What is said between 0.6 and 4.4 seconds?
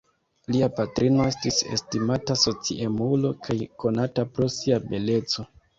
patrino estis estimata sociemulo kaj konata